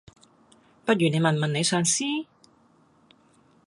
[0.83, 2.03] 不如你問問你上司?